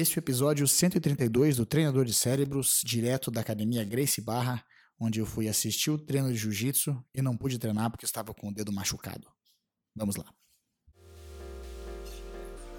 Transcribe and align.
Este 0.00 0.18
é 0.18 0.18
o 0.18 0.24
episódio 0.24 0.66
132 0.66 1.58
do 1.58 1.66
Treinador 1.66 2.06
de 2.06 2.14
Cérebros, 2.14 2.80
direto 2.82 3.30
da 3.30 3.42
academia 3.42 3.84
Grace 3.84 4.18
Barra, 4.18 4.64
onde 4.98 5.20
eu 5.20 5.26
fui 5.26 5.46
assistir 5.46 5.90
o 5.90 5.98
treino 5.98 6.32
de 6.32 6.38
jiu-jitsu 6.38 7.04
e 7.14 7.20
não 7.20 7.36
pude 7.36 7.58
treinar 7.58 7.90
porque 7.90 8.06
estava 8.06 8.32
com 8.32 8.48
o 8.48 8.54
dedo 8.54 8.72
machucado. 8.72 9.28
Vamos 9.94 10.16
lá. 10.16 10.24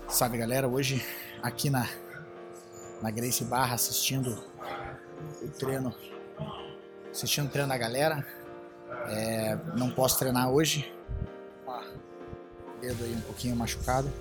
Salve 0.10 0.36
galera, 0.36 0.68
hoje 0.68 1.00
aqui 1.44 1.70
na, 1.70 1.88
na 3.04 3.12
Grace 3.12 3.46
Barra 3.46 3.76
assistindo 3.76 4.44
o 5.44 5.48
treino, 5.60 5.96
assistindo 7.12 7.46
o 7.46 7.52
treino 7.52 7.70
da 7.70 7.78
galera. 7.78 8.26
É, 9.10 9.56
não 9.78 9.92
posso 9.92 10.18
treinar 10.18 10.50
hoje, 10.50 10.92
dedo 12.82 13.04
aí 13.04 13.14
um 13.14 13.22
pouquinho 13.22 13.56
machucado 13.56 14.12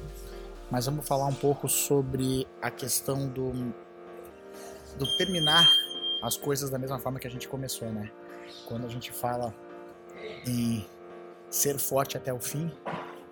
mas 0.70 0.86
vamos 0.86 1.06
falar 1.06 1.26
um 1.26 1.34
pouco 1.34 1.68
sobre 1.68 2.46
a 2.62 2.70
questão 2.70 3.26
do, 3.28 3.52
do 4.96 5.16
terminar 5.16 5.68
as 6.22 6.36
coisas 6.36 6.70
da 6.70 6.78
mesma 6.78 6.98
forma 6.98 7.18
que 7.18 7.26
a 7.26 7.30
gente 7.30 7.48
começou, 7.48 7.90
né? 7.90 8.10
Quando 8.66 8.86
a 8.86 8.88
gente 8.88 9.10
fala 9.10 9.54
em 10.46 10.86
ser 11.48 11.78
forte 11.78 12.16
até 12.16 12.32
o 12.32 12.38
fim, 12.38 12.70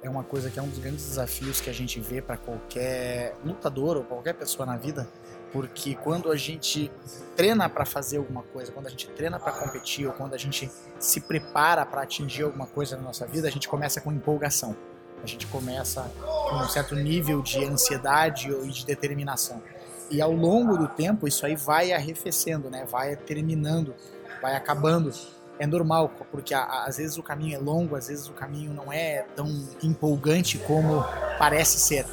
é 0.02 0.08
uma 0.08 0.24
coisa 0.24 0.50
que 0.50 0.58
é 0.58 0.62
um 0.62 0.68
dos 0.68 0.78
grandes 0.78 1.04
desafios 1.06 1.60
que 1.60 1.70
a 1.70 1.72
gente 1.72 2.00
vê 2.00 2.22
para 2.22 2.36
qualquer 2.36 3.36
lutador 3.44 3.96
ou 3.96 4.04
qualquer 4.04 4.34
pessoa 4.34 4.64
na 4.64 4.76
vida, 4.76 5.08
porque 5.52 5.94
quando 5.94 6.30
a 6.30 6.36
gente 6.36 6.90
treina 7.36 7.68
para 7.68 7.84
fazer 7.84 8.18
alguma 8.18 8.42
coisa, 8.42 8.72
quando 8.72 8.86
a 8.86 8.90
gente 8.90 9.08
treina 9.10 9.38
para 9.38 9.52
competir 9.52 10.06
ou 10.06 10.12
quando 10.12 10.34
a 10.34 10.38
gente 10.38 10.70
se 10.98 11.20
prepara 11.20 11.84
para 11.84 12.02
atingir 12.02 12.44
alguma 12.44 12.66
coisa 12.66 12.96
na 12.96 13.02
nossa 13.02 13.26
vida, 13.26 13.48
a 13.48 13.50
gente 13.50 13.68
começa 13.68 14.00
com 14.00 14.12
empolgação. 14.12 14.76
A 15.22 15.26
gente 15.26 15.46
começa 15.46 16.02
com 16.22 16.56
um 16.56 16.68
certo 16.68 16.94
nível 16.94 17.42
de 17.42 17.64
ansiedade 17.64 18.50
e 18.50 18.68
de 18.68 18.86
determinação. 18.86 19.62
E 20.10 20.22
ao 20.22 20.32
longo 20.32 20.76
do 20.76 20.88
tempo 20.88 21.28
isso 21.28 21.44
aí 21.44 21.54
vai 21.56 21.92
arrefecendo, 21.92 22.70
né? 22.70 22.86
Vai 22.90 23.16
terminando, 23.16 23.94
vai 24.40 24.56
acabando. 24.56 25.12
É 25.58 25.66
normal, 25.66 26.12
porque 26.30 26.54
às 26.54 26.98
vezes 26.98 27.18
o 27.18 27.22
caminho 27.22 27.56
é 27.56 27.58
longo, 27.58 27.96
às 27.96 28.06
vezes 28.06 28.28
o 28.28 28.32
caminho 28.32 28.72
não 28.72 28.92
é 28.92 29.26
tão 29.34 29.48
empolgante 29.82 30.56
como 30.58 31.04
parece 31.36 31.80
ser. 31.80 32.06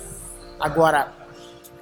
Agora, 0.59 1.13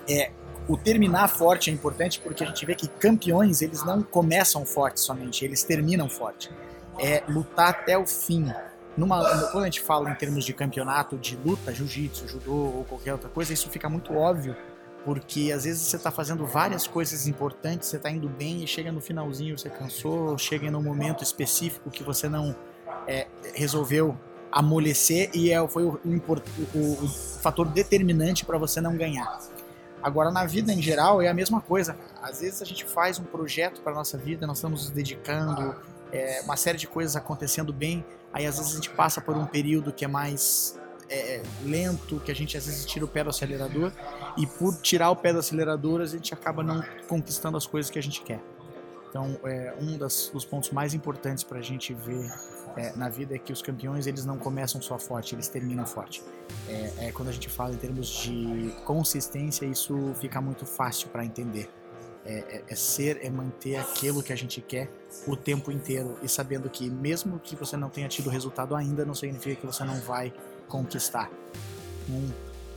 é, 0.10 0.30
o 0.68 0.78
terminar 0.78 1.28
forte 1.30 1.70
é 1.70 1.74
importante 1.74 2.20
porque 2.20 2.44
a 2.44 2.48
gente 2.48 2.66
vê 2.66 2.76
que 2.76 2.88
campeões 2.88 3.62
eles 3.62 3.84
não 3.86 4.02
começam 4.02 4.66
forte 4.66 5.00
somente, 5.00 5.44
eles 5.44 5.64
terminam 5.64 6.10
forte. 6.10 6.52
É 7.00 7.24
lutar 7.28 7.70
até 7.70 7.98
o 7.98 8.06
fim, 8.06 8.52
numa, 8.98 9.48
quando 9.52 9.64
a 9.64 9.66
gente 9.68 9.82
fala 9.82 10.10
em 10.10 10.16
termos 10.16 10.46
de 10.46 10.54
campeonato 10.54 11.18
de 11.18 11.36
luta, 11.36 11.74
jiu-jitsu, 11.74 12.28
judô 12.28 12.54
ou 12.54 12.86
qualquer 12.86 13.14
outra 13.14 13.30
coisa, 13.30 13.54
isso 13.54 13.70
fica 13.70 13.90
muito 13.90 14.14
óbvio, 14.14 14.56
porque 15.04 15.52
às 15.52 15.64
vezes 15.64 15.82
você 15.82 15.96
está 15.96 16.12
fazendo 16.12 16.46
várias 16.46 16.88
coisas 16.88 17.28
importantes, 17.28 17.90
você 17.90 17.98
está 17.98 18.10
indo 18.10 18.30
bem 18.30 18.64
e 18.64 18.68
chega 18.68 18.92
no 18.92 19.02
finalzinho 19.02 19.58
você 19.58 19.70
cansou, 19.70 20.38
chega 20.38 20.68
em 20.68 20.76
um 20.76 20.82
momento 20.82 21.24
específico 21.24 21.90
que 21.90 22.04
você 22.04 22.30
não 22.30 22.56
é, 23.08 23.28
resolveu 23.54 24.18
amolecer 24.52 25.32
e 25.34 25.52
é, 25.52 25.68
foi 25.68 25.84
o, 25.84 26.00
o, 26.06 26.78
o, 26.78 27.04
o 27.04 27.08
fator 27.08 27.68
determinante 27.68 28.46
para 28.46 28.58
você 28.58 28.80
não 28.80 28.96
ganhar. 28.96 29.40
Agora, 30.04 30.30
na 30.30 30.46
vida 30.46 30.72
em 30.74 30.82
geral, 30.82 31.22
é 31.22 31.30
a 31.30 31.34
mesma 31.34 31.62
coisa. 31.62 31.98
Às 32.22 32.42
vezes 32.42 32.62
a 32.62 32.66
gente 32.66 32.84
faz 32.84 33.18
um 33.20 33.24
projeto 33.24 33.82
para 33.82 33.94
nossa 33.94 34.18
vida, 34.18 34.46
nós 34.46 34.58
estamos 34.58 34.84
nos 34.84 34.90
dedicando, 34.92 35.76
é, 36.14 36.42
uma 36.44 36.56
série 36.56 36.78
de 36.78 36.88
coisas 36.88 37.16
acontecendo 37.16 37.74
bem, 37.74 38.06
aí 38.32 38.46
às 38.46 38.58
vezes 38.58 38.72
a 38.72 38.76
gente 38.76 38.92
passa 38.92 39.20
por 39.20 39.36
um 39.36 39.46
período 39.46 39.92
que 39.92 40.06
é 40.06 40.08
mais 40.08 40.80
é, 41.10 41.42
lento, 41.66 42.20
que 42.20 42.32
a 42.32 42.36
gente 42.36 42.56
às 42.56 42.68
vezes 42.68 42.86
tira 42.86 43.04
o 43.04 43.08
pé 43.08 43.24
do 43.24 43.32
acelerador, 43.32 43.92
e 44.38 44.46
por 44.46 44.80
tirar 44.82 45.10
o 45.10 45.16
pé 45.16 45.34
do 45.34 45.40
acelerador 45.40 46.02
a 46.02 46.06
gente 46.06 46.34
acaba 46.34 46.64
não 46.64 46.84
conquistando 47.08 47.58
as 47.58 47.66
coisas 47.66 47.90
que 47.90 47.98
a 47.98 48.04
gente 48.04 48.22
quer. 48.22 48.40
Então, 49.10 49.38
é, 49.44 49.76
um 49.80 49.98
das, 49.98 50.30
dos 50.34 50.46
pontos 50.46 50.72
mais 50.72 50.94
importantes 50.94 51.44
para 51.44 51.60
a 51.60 51.62
gente 51.62 51.94
ver 51.94 52.32
é, 52.76 52.96
na 52.96 53.10
vida 53.10 53.36
é 53.36 53.38
que 53.38 53.54
os 53.54 53.62
campeões 53.62 54.08
eles 54.08 54.26
não 54.26 54.40
começam 54.40 54.82
só 54.82 54.98
forte, 54.98 55.36
eles 55.36 55.48
terminam 55.48 55.86
forte. 55.86 56.24
É, 56.68 57.08
é 57.08 57.12
quando 57.12 57.30
a 57.30 57.32
gente 57.32 57.48
fala 57.50 57.74
em 57.74 57.78
termos 57.78 58.08
de 58.08 58.74
consistência, 58.86 59.66
isso 59.66 60.14
fica 60.20 60.42
muito 60.42 60.66
fácil 60.66 61.10
para 61.10 61.24
entender 61.24 61.70
é, 61.70 61.83
é, 62.26 62.64
é, 62.68 62.76
ser, 62.76 63.20
é 63.24 63.30
manter 63.30 63.76
aquilo 63.76 64.24
que 64.24 64.32
a 64.32 64.36
gente 64.36 64.62
quer 64.62 64.90
o 65.28 65.36
tempo 65.36 65.72
inteiro 65.72 66.18
e 66.22 66.30
sabendo 66.30 66.70
que 66.70 66.90
mesmo 66.90 67.40
que 67.40 67.56
você 67.56 67.76
não 67.76 67.90
tenha 67.90 68.08
tido 68.08 68.30
resultado 68.30 68.76
ainda, 68.76 69.06
não 69.06 69.14
significa 69.14 69.56
que 69.56 69.66
você 69.66 69.84
não 69.84 70.00
vai 70.02 70.34
conquistar. 70.68 71.30
Um, 72.10 72.32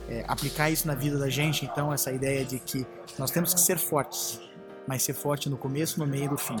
é, 0.09 0.23
aplicar 0.27 0.69
isso 0.69 0.87
na 0.87 0.95
vida 0.95 1.17
da 1.17 1.29
gente, 1.29 1.65
então, 1.65 1.93
essa 1.93 2.11
ideia 2.11 2.43
de 2.45 2.59
que 2.59 2.85
nós 3.19 3.31
temos 3.31 3.53
que 3.53 3.59
ser 3.59 3.77
fortes, 3.77 4.39
mas 4.87 5.03
ser 5.03 5.13
forte 5.13 5.49
no 5.49 5.57
começo, 5.57 5.99
no 5.99 6.07
meio 6.07 6.25
e 6.25 6.29
no 6.29 6.37
fim. 6.37 6.55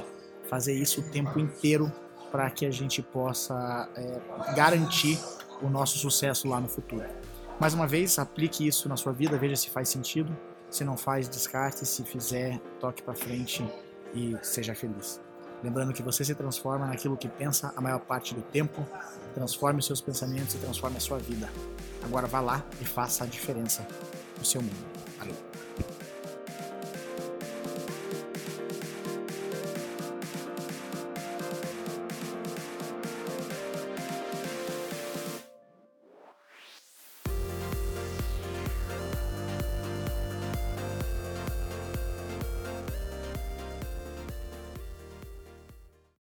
Fazer 0.49 0.73
isso 0.73 1.01
o 1.01 1.03
tempo 1.11 1.39
inteiro 1.39 1.91
para 2.31 2.49
que 2.49 2.65
a 2.65 2.71
gente 2.71 3.01
possa 3.01 3.89
é, 3.95 4.53
garantir 4.53 5.17
o 5.61 5.69
nosso 5.69 5.97
sucesso 5.97 6.47
lá 6.47 6.59
no 6.59 6.67
futuro. 6.67 7.05
Mais 7.59 7.73
uma 7.73 7.87
vez, 7.87 8.19
aplique 8.19 8.67
isso 8.67 8.87
na 8.87 8.95
sua 8.95 9.11
vida, 9.13 9.37
veja 9.37 9.55
se 9.55 9.69
faz 9.69 9.89
sentido 9.89 10.35
se 10.69 10.83
não 10.83 10.97
faz, 10.97 11.27
descarte. 11.27 11.85
Se 11.85 12.03
fizer, 12.03 12.59
toque 12.79 13.01
para 13.01 13.13
frente 13.13 13.65
e 14.13 14.35
seja 14.41 14.75
feliz. 14.75 15.19
Lembrando 15.63 15.91
que 15.91 16.03
você 16.03 16.23
se 16.23 16.35
transforma 16.35 16.85
naquilo 16.85 17.17
que 17.17 17.27
pensa 17.27 17.73
a 17.75 17.81
maior 17.81 17.99
parte 17.99 18.33
do 18.33 18.41
tempo. 18.41 18.85
Transforme 19.33 19.81
seus 19.81 20.01
pensamentos 20.01 20.53
e 20.55 20.57
transforme 20.59 20.97
a 20.97 20.99
sua 20.99 21.17
vida. 21.17 21.49
Agora 22.03 22.27
vá 22.27 22.39
lá 22.39 22.63
e 22.79 22.85
faça 22.85 23.23
a 23.23 23.27
diferença 23.27 23.85
no 24.37 24.45
seu 24.45 24.61
mundo. 24.61 24.85
Valeu. 25.17 25.56